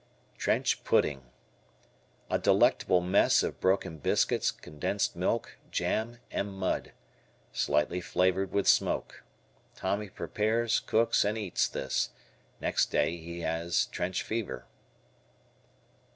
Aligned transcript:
Trench 0.35 0.83
Pudding. 0.83 1.21
A 2.31 2.39
delectable 2.39 3.01
mess 3.01 3.43
of 3.43 3.59
broken 3.59 3.99
biscuits, 3.99 4.49
condensed 4.49 5.15
milk, 5.15 5.59
jam, 5.69 6.17
and 6.31 6.51
mud. 6.53 6.93
Slightly 7.53 8.01
flavored 8.01 8.51
with 8.51 8.67
smoke. 8.67 9.23
Tommy 9.75 10.09
prepares, 10.09 10.79
cooks, 10.79 11.23
and 11.23 11.37
eats 11.37 11.67
this. 11.67 12.09
Next 12.59 12.87
day 12.87 13.17
he 13.17 13.41
has 13.41 13.85
"trench 13.91 14.23
fever." 14.23 14.65